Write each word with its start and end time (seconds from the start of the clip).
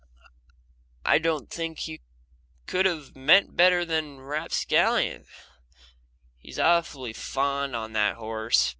I 1.05 1.19
don't 1.19 1.51
think 1.51 1.81
he 1.81 2.01
could 2.65 2.87
have 2.87 3.15
meant 3.15 3.55
better 3.55 3.85
than 3.85 4.19
Rapscallion; 4.19 5.27
he's 6.39 6.57
awfully 6.57 7.13
fond 7.13 7.75
of 7.75 7.93
that 7.93 8.15
horse. 8.15 8.69